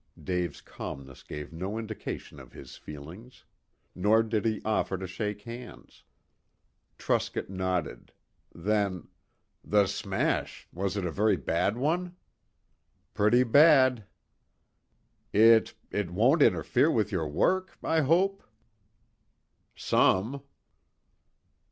[0.19, 3.45] Dave's calmness gave no indication of his feelings.
[3.93, 6.03] Nor did he offer to shake hands.
[6.97, 8.11] Truscott nodded.
[8.51, 9.09] Then
[9.63, 12.15] "The smash was it a very bad one?"
[13.13, 14.05] "Pretty bad."
[15.33, 18.41] "It it won't interfere with your work I hope?"
[19.75, 20.41] "Some."